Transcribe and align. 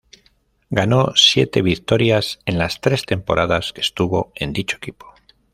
Ganó 0.71 1.11
siete 1.15 1.61
victorias 1.61 2.39
en 2.47 2.57
las 2.57 2.81
tres 2.81 3.05
temporadas 3.05 3.71
que 3.71 3.81
estuvo 3.81 4.31
en 4.33 4.51
dicho 4.51 4.77
equipo. 4.77 5.13